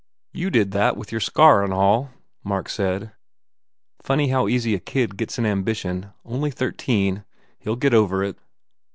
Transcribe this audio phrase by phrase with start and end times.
[0.31, 2.09] "You did that with your scar and all,"
[2.43, 3.11] Mark said.
[4.01, 6.11] "Funny how easy a kid gets an ambition.
[6.25, 7.23] Only thirteen.
[7.59, 8.39] He ll get over it."